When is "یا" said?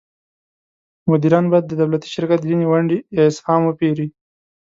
3.17-3.23